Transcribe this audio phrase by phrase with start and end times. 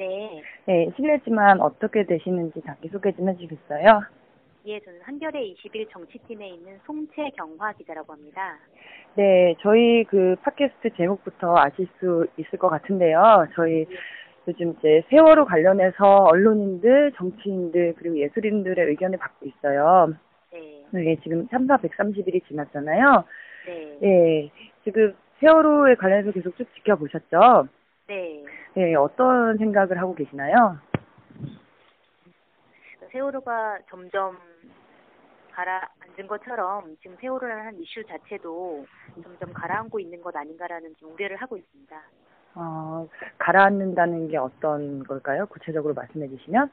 [0.00, 0.42] 네.
[0.64, 4.02] 네, 실례지만 어떻게 되시는지 자기소개 좀 해주시겠어요?
[4.64, 8.56] 예, 저는 한겨레 20일 정치팀에 있는 송채경화 기자라고 합니다.
[9.16, 13.46] 네, 저희 그 팟캐스트 제목부터 아실 수 있을 것 같은데요.
[13.54, 13.84] 저희
[14.48, 20.14] 요즘 이제 세월호 관련해서 언론인들, 정치인들, 그리고 예술인들의 의견을 받고 있어요.
[20.50, 20.82] 네.
[20.92, 23.24] 네, 지금 참사 130일이 지났잖아요.
[23.66, 23.98] 네.
[24.00, 24.50] 네,
[24.82, 27.68] 지금 세월호에 관련해서 계속 쭉 지켜보셨죠?
[28.80, 28.86] 네.
[28.86, 30.78] 네, 어떤 생각을 하고 계시나요?
[33.12, 34.38] 세월호가 점점
[35.52, 38.86] 가라앉은 것처럼 지금 세월호라는 한 이슈 자체도
[39.22, 42.02] 점점 가라앉고 있는 것 아닌가라는 좀 우려를 하고 있습니다.
[42.54, 45.44] 어, 가라앉는다는 게 어떤 걸까요?
[45.46, 46.70] 구체적으로 말씀해 주시면?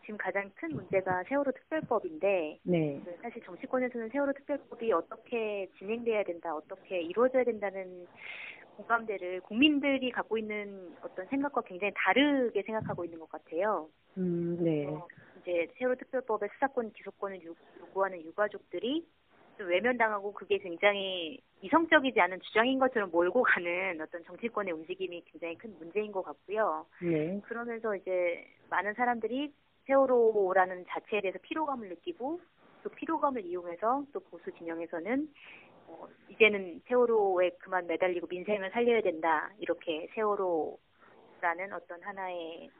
[0.00, 3.02] 지금 가장 큰 문제가 세월호 특별법인데 네.
[3.04, 8.06] 그 사실 정치권에서는 세월호 특별법이 어떻게 진행돼야 된다, 어떻게 이루어져야 된다는
[8.76, 13.88] 공감대를 국민들이 갖고 있는 어떤 생각과 굉장히 다르게 생각하고 있는 것 같아요.
[14.18, 14.86] 음, 네.
[14.86, 15.06] 어,
[15.40, 19.06] 이제 세월호 특별법의 수사권 기소권을 요- 요구하는 유가족들이
[19.56, 25.74] 좀 외면당하고 그게 굉장히 이성적이지 않은 주장인 것처럼 몰고 가는 어떤 정치권의 움직임이 굉장히 큰
[25.78, 26.86] 문제인 것 같고요.
[27.00, 27.40] 네.
[27.44, 29.52] 그러면서 이제 많은 사람들이
[29.86, 32.40] 세월호라는 자체에 대해서 피로감을 느끼고
[32.82, 35.32] 그 피로감을 이용해서 또 보수 진영에서는
[35.88, 42.70] 어, 이제는 세월호에 그만 매달리고 민생을 살려야 된다 이렇게 세월호라는 어떤 하나의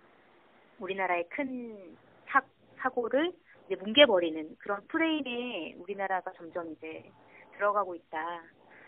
[0.79, 1.97] 우리나라의 큰
[2.27, 2.43] 사,
[2.77, 3.33] 사고를
[3.67, 7.11] 이제 뭉개버리는 그런 프레임에 우리나라가 점점 이제
[7.55, 8.43] 들어가고 있다.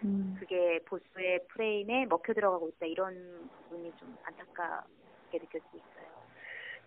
[0.05, 5.98] 음, 그게 보수의 프레임에 먹혀 들어가고 있다 이런 부분이 좀 안타깝게 느껴지고 있어요.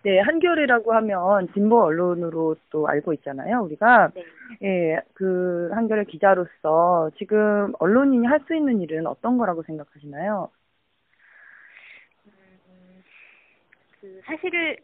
[0.03, 4.11] 네, 한겨레라고 하면 진보 언론으로 또 알고 있잖아요, 우리가.
[4.15, 4.25] 네.
[4.63, 10.49] 예, 그 한겨레 기자로서 지금 언론인이 할 수 있는 일은 어떤 거라고 생각하시나요?
[12.25, 13.03] 음,
[13.99, 14.77] 그 사실을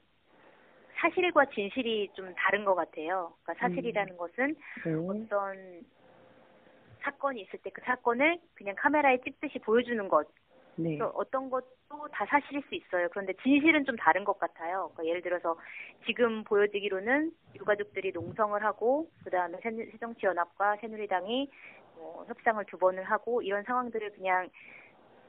[0.99, 3.33] 사실과 진실이 좀 다른 것 같아요.
[3.43, 4.93] 그러니까 사실이라는 것은 네.
[4.93, 5.81] 어떤
[7.01, 10.27] 사건이 있을 때 그 사건을 그냥 카메라에 찍듯이 보여주는 것.
[10.77, 10.97] 네.
[10.97, 13.07] 또 어떤 것도 다 사실일 수 있어요.
[13.09, 14.91] 그런데 진실은 좀 다른 것 같아요.
[14.93, 15.57] 그러니까 예를 들어서
[16.05, 21.49] 지금 보여지기로는 유가족들이 농성을 하고 그다음에 새- 새정치연합과 새누리당이
[21.95, 24.49] 뭐 협상을 두 번을 하고 이런 상황들을 그냥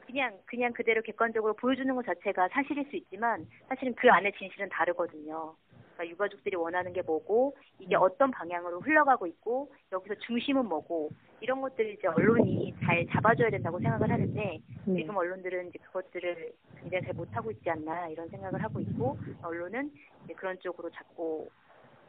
[0.06, 5.54] 그냥 그냥 그대로 객관적으로 보여주는 것 자체가 사실일 수 있지만 사실은 그 안에 진실은 다르거든요.
[5.98, 11.10] 그러니까 유가족들이 원하는 게 뭐고 이게 어떤 방향으로 흘러가고 있고 여기서 중심은 뭐고
[11.40, 14.96] 이런 것들을 이제 언론이 잘 잡아줘야 된다고 생각을 하는데 네.
[14.96, 19.90] 지금 언론들은 이제 그것들을 굉장히 잘 못하고 있지 않나 이런 생각을 하고 있고 언론은
[20.24, 21.48] 이제 그런 쪽으로 자꾸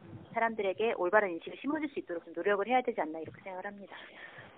[0.03, 3.95] 음, 사람들에게 올바른 인식을 심어줄 수 있도록 좀 노력을 해야 되지 않나 이렇게 생각을 합니다.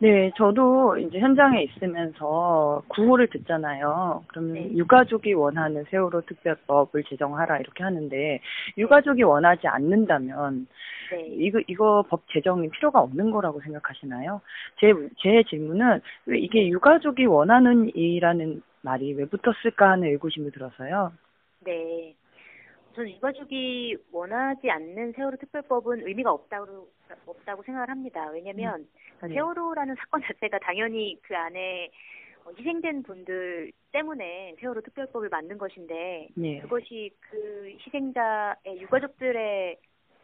[0.02, 4.24] 네, 저도 이제 현장에 있으면서 구호를 듣잖아요.
[4.30, 4.72] 그러면 네.
[4.74, 8.40] 유가족이 원하는 세월호 특별법을 제정하라 이렇게 하는데
[8.80, 10.66] 유가족이 원하지 않는다면
[11.12, 11.28] 네.
[11.38, 14.42] 이거 이거 법 제정이 필요가 없는 거라고 생각하시나요?
[14.80, 14.92] 제
[15.22, 21.12] 제 질문은 왜 이게 유가족이 원하는 이라는 말이 왜 붙었을까 하는 의구심이 들어서요.
[21.64, 22.16] 네.
[22.94, 26.90] 저는 유가족이 원하지 않는 세월호 특별법은 의미가 없다고
[27.26, 28.30] 없다고 생각을 합니다.
[28.32, 28.88] 왜냐하면
[29.18, 29.34] 그러니까 네.
[29.36, 31.90] 세월호라는 사건 자체가 당연히 그 안에
[32.46, 36.60] 어, 희생된 분들 때문에 세월호 특별법을 만든 것인데 네.
[36.62, 39.78] 그것이 그 희생자의 유가족들의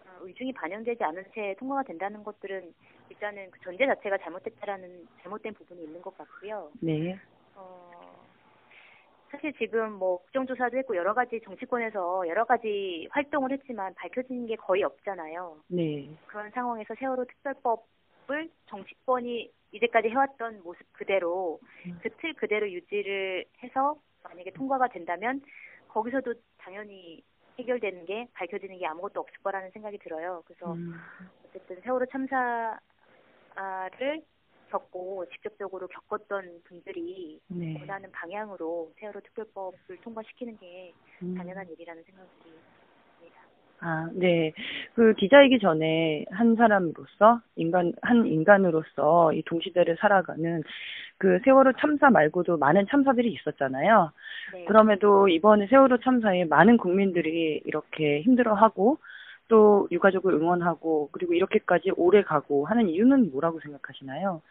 [0.05, 2.73] 어, 의중이 반영되지 않은 채 통과가 된다는 것들은
[3.09, 6.71] 일단은 그 전제 자체가 잘못됐다라는 잘못된 부분이 있는 것 같고요.
[6.81, 7.17] 네.
[7.55, 7.96] 어,
[9.29, 14.83] 사실 지금 뭐 국정조사도 했고 여러 가지 정치권에서 여러 가지 활동을 했지만 밝혀진 게 거의
[14.83, 15.57] 없잖아요.
[15.67, 16.09] 네.
[16.27, 21.99] 그런 상황에서 세월호 특별법을 정치권이 이제까지 해왔던 모습 그대로 음.
[22.01, 25.41] 그틀 그대로 유지를 해서 만약에 통과가 된다면
[25.89, 27.21] 거기서도 당연히
[27.59, 30.43] 해결되는 게 밝혀지는 게 아무것도 없을 거라는 생각이 들어요.
[30.45, 30.93] 그래서 음,
[31.45, 32.79] 어쨌든 세월호 참사를
[34.69, 37.77] 겪고 직접적으로 겪었던 분들이 네.
[37.79, 41.35] 원하는 방향으로 세월호 특별법을 통과시키는 게 음.
[41.35, 42.29] 당연한 일이라는 생각이
[43.19, 43.41] 듭니다.
[43.79, 44.53] 아, 네.
[44.95, 50.63] 그 기자이기 전에 한 사람으로서, 인간, 한 인간으로서 이 동시대를 살아가는
[51.17, 54.11] 그 세월호 참사 말고도 많은 참사들이 있었잖아요.
[54.53, 54.65] 네.
[54.65, 58.97] 그럼에도 이번에 세월호 참사에 많은 국민들이 이렇게 힘들어하고
[59.47, 64.41] 또 유가족을 응원하고 그리고 이렇게까지 오래 가고 하는 이유는 뭐라고 생각하시나요?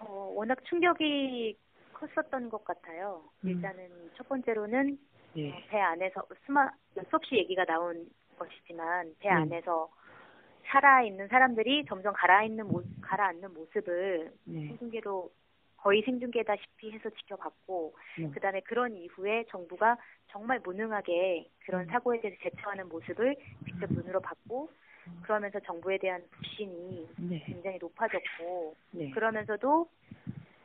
[0.00, 1.56] 어, 워낙 충격이
[1.92, 3.22] 컸었던 것 같아요.
[3.44, 3.50] 음.
[3.50, 4.98] 일단은 첫 번째로는
[5.34, 5.50] 네.
[5.50, 6.70] 어, 배 안에서 수마
[7.08, 8.06] 수없이 얘기가 나온
[8.38, 9.34] 것이지만 배 음.
[9.34, 9.88] 안에서
[10.66, 14.68] 살아 있는 사람들이 점점 가라앉는 모, 가라앉는 모습을 네.
[14.68, 15.30] 생중계로
[15.82, 18.30] 거의 생중계다시피 해서 지켜봤고 네.
[18.30, 19.96] 그다음에 그런 이후에 정부가
[20.28, 21.86] 정말 무능하게 그런 음.
[21.88, 23.34] 사고에 대해서 대처하는 모습을
[23.66, 24.70] 직접 눈으로 봤고
[25.22, 27.42] 그러면서 정부에 대한 불신이 네.
[27.46, 29.10] 굉장히 높아졌고 네.
[29.10, 29.88] 그러면서도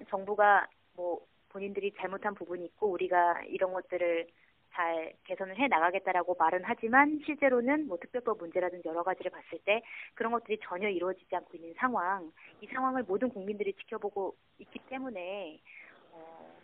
[0.09, 4.27] 정부가 뭐 본인들이 잘못한 부분이 있고 우리가 이런 것들을
[4.77, 9.81] 잘 개선을 해 나가겠다라고 말은 하지만 실제로는 뭐 특별법 문제라든지 여러 가지를 봤을 때
[10.13, 12.31] 그런 것들이 전혀 이루어지지 않고 있는 상황,
[12.61, 15.59] 이 상황을 모든 국민들이 지켜보고 있기 때문에
[16.11, 16.55] 어,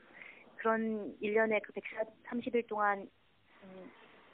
[0.58, 3.10] 그런 일련의 그 130일 동안
[3.64, 3.92] 음,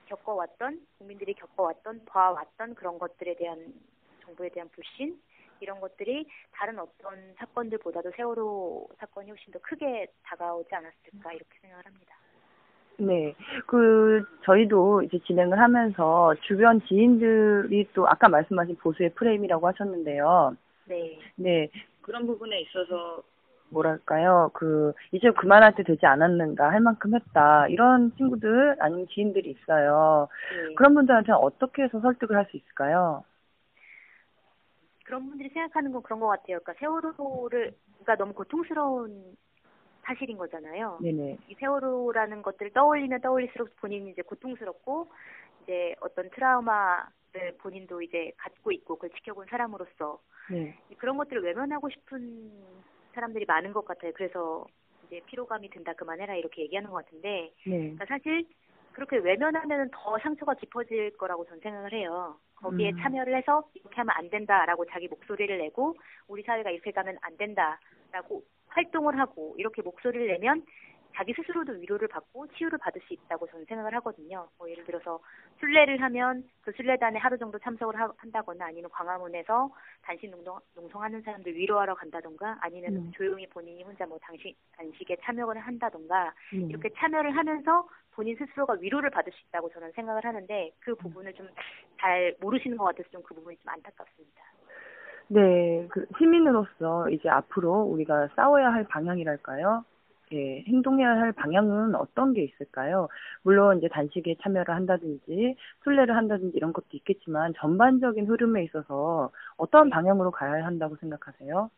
[0.07, 3.73] 겪어왔던 국민들이 겪어왔던 봐왔던 그런 것들에 대한
[4.23, 5.21] 정부에 대한 불신
[5.61, 12.19] 이런 것들이 다른 어떤 사건들보다도 세월호 사건이 훨씬 더 크게 다가오지 않았을까 이렇게 생각을 합니다.
[13.00, 13.34] 네.
[13.66, 20.56] 그, 저희도 이제 진행을 하면서 주변 지인들이 또 아까 말씀하신 보수의 프레임이라고 하셨는데요.
[20.86, 21.19] 네.
[21.36, 21.69] 네.
[22.01, 23.24] 그런 부분에 있어서
[23.69, 24.50] 뭐랄까요.
[24.54, 27.68] 그, 이제 그만할 때 되지 않았는가, 할 만큼 했다.
[27.68, 30.28] 이런 친구들, 아니면 지인들이 있어요.
[30.68, 30.74] 네.
[30.75, 33.24] 그런 분들한테는 어떻게 해서 설득을 할 수 있을까요?
[35.06, 36.60] 그런 분들이 생각하는 건 그런 것 같아요.
[36.60, 37.74] 그러니까 세월호를
[38.06, 39.36] 가 너무 고통스러운
[40.09, 40.97] 사실인 거잖아요.
[41.01, 41.38] 네네.
[41.47, 45.07] 이 세월호라는 것들을 떠올리면 떠올릴수록 본인이 이제 고통스럽고
[45.63, 50.19] 이제 어떤 트라우마를 본인도 이제 갖고 있고 그걸 지켜본 사람으로서
[50.50, 50.75] 네.
[50.97, 52.51] 그런 것들을 외면하고 싶은
[53.13, 54.11] 사람들이 많은 것 같아요.
[54.15, 54.65] 그래서
[55.06, 57.77] 이제 피로감이 든다 그만해라 이렇게 얘기하는 것 같은데 네.
[57.77, 58.47] 그러니까 사실
[58.94, 62.35] 그렇게 외면하면 더 상처가 깊어질 거라고 저는 생각을 해요.
[62.55, 62.97] 거기에 음.
[62.97, 65.95] 참여를 해서 이렇게 하면 안 된다라고 자기 목소리를 내고
[66.27, 70.63] 우리 사회가 이렇게 가면 안 된다라고 활동을 하고 이렇게 목소리를 내면
[71.16, 74.48] 자기 스스로도 위로를 받고 치유를 받을 수 있다고 저는 생각을 하거든요.
[74.57, 75.19] 뭐 예를 들어서
[75.60, 79.69] 순례를 하면 그 순례단에 하루 정도 참석을 하- 한다거나 아니면 광화문에서
[80.04, 83.12] 단식 농동, 농성하는 사람들 위로하러 간다던가 아니면 음.
[83.13, 86.60] 조용히 본인이 혼자 뭐 단식, 단식에 참여를 한다던가 네.
[86.69, 91.50] 이렇게 참여를 하면서 본인 스스로가 위로를 받을 수 있다고 저는 생각을 하는데 그 부분을 좀
[92.00, 94.42] 잘 모르시는 것 같아서 좀 그 부분이 좀 안타깝습니다.
[95.31, 99.85] 네, 그 시민으로서 이제 앞으로 우리가 싸워야 할 방향이랄까요?
[100.33, 103.07] 예, 행동해야 할 방향은 어떤 게 있을까요?
[103.43, 110.31] 물론 이제 단식에 참여를 한다든지 순례를 한다든지 이런 것도 있겠지만 전반적인 흐름에 있어서 어떤 방향으로
[110.31, 111.69] 가야 한다고 생각하세요?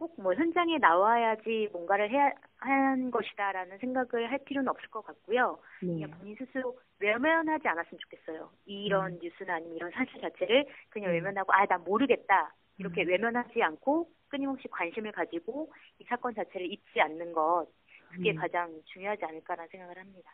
[0.00, 5.58] 꼭 뭐 현장에 나와야지 뭔가를 해야 한 것이다라는 생각을 할 필요는 없을 것 같고요.
[5.82, 8.50] 네, 그냥 본인 스스로 외면하지 않았으면 좋겠어요.
[8.64, 11.14] 이런 뉴스나 아니면 이런 사실 자체를 그냥 음.
[11.16, 12.54] 외면하고 아, 난 모르겠다.
[12.78, 13.08] 이렇게 음.
[13.08, 17.66] 외면하지 않고 끊임없이 관심을 가지고 이 사건 자체를 잊지 않는 것
[18.10, 18.36] 그게 음.
[18.36, 20.30] 가장 중요하지 않을까라는 생각을 합니다.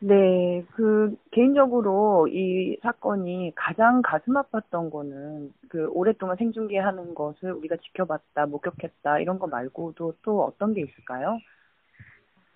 [0.00, 8.46] 네, 그 개인적으로 이 사건이 가장 가슴 아팠던 거는 그 오랫동안 생중계하는 것을 우리가 지켜봤다,
[8.46, 11.38] 목격했다 이런 거 말고도 또 어떤 게 있을까요?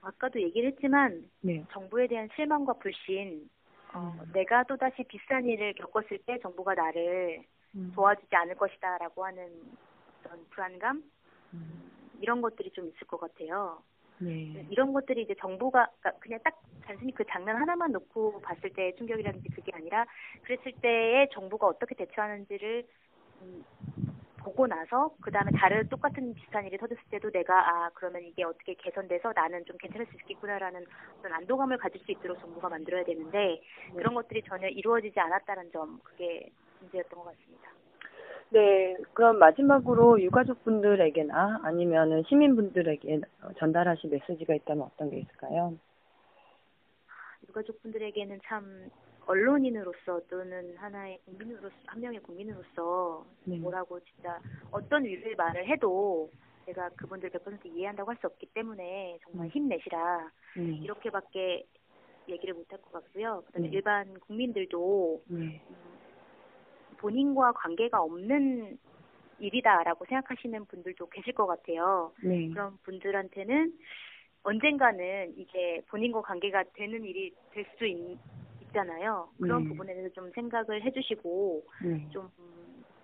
[0.03, 1.65] 아까도 얘기를 했지만 네.
[1.73, 3.49] 정부에 대한 실망과 불신
[3.95, 7.45] 어, 내가 또 다시 비싼 일을 겪었을 때 정부가 나를
[7.75, 9.51] 음, 도와주지 않을 것이다라고 하는
[10.25, 11.03] 어떤 불안감
[11.55, 13.83] 음, 이런 것들이 좀 있을 것 같아요.
[14.25, 14.67] 네.
[14.71, 19.49] 이런 것들이 이제 정부가 그러니까 그냥 딱 단순히 그 장면 하나만 놓고 봤을 때 충격이라든지
[19.51, 20.05] 그게 아니라
[20.43, 22.85] 그랬을 때에 정부가 어떻게 대처하는지를
[23.43, 23.65] 음,
[24.39, 28.75] 보고 나서 그 다음에 다른 똑같은 비슷한 일이 터졌을 때도 내가 아 그러면 이게 어떻게
[28.75, 30.85] 개선돼서 나는 좀 괜찮을 수 있겠구나라는
[31.19, 33.63] 어떤 안도감을 가질 수 있도록 정부가 만들어야 되는데
[33.97, 36.51] 그런 것들이 전혀 이루어지지 않았다는 점 그게
[36.81, 37.82] 문제였던 것 같습니다.
[38.53, 43.23] 네, 그럼 마지막으로 유가족분들에게나 아니면은 시민분들에게
[43.59, 45.75] 전달하실 메시지가 있다면 어떤 게 있을까요?
[47.49, 48.91] 유가족분들에게는 참
[49.27, 53.57] 언론인으로서 또는 하나의 국민으로서 한 명의 국민으로서 네.
[53.57, 54.39] 뭐라고 진짜
[54.71, 56.31] 어떤 위로의 말을 해도
[56.67, 59.51] 제가 그분들 100% 이해한다고 할 수 없기 때문에 정말 음.
[59.51, 60.63] 힘내시라 네.
[60.83, 61.65] 이렇게밖에
[62.29, 63.43] 얘기를 못할 것 같고요.
[63.47, 63.77] 그다음에 네.
[63.77, 65.61] 일반 국민들도 네.
[67.03, 68.79] 본인과 관계가 없는
[69.41, 72.13] 일이다라고 생각하시는 분들도 계실 것 같아요.
[72.23, 72.49] 네.
[72.51, 73.73] 그런 분들한테는
[74.45, 79.29] 언젠가는 이게 본인과 관계가 되는 일이 될 수 있잖아요.
[79.39, 79.69] 그런 네.
[79.69, 82.09] 부분에 대해서 좀 생각을 해주시고 네.
[82.11, 82.31] 좀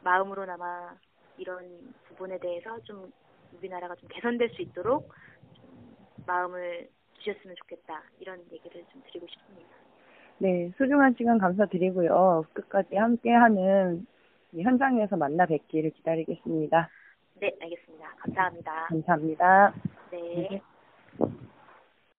[0.02, 0.94] 마음으로나마
[1.36, 3.12] 이런 부분에 대해서 좀
[3.56, 5.12] 우리나라가 좀 개선될 수 있도록
[5.54, 6.88] 좀 마음을
[7.18, 9.68] 주셨으면 좋겠다 이런 얘기를 좀 드리고 싶습니다.
[10.40, 12.44] 네, 소중한 시간 감사드리고요.
[12.52, 14.06] 끝까지 함께하는
[14.52, 16.88] 이 현장에서 만나 뵙기를 기다리겠습니다.
[17.40, 18.08] 네, 알겠습니다.
[18.18, 18.86] 감사합니다.
[18.88, 19.74] 감사합니다.
[20.12, 20.48] 네.
[20.50, 20.62] 네.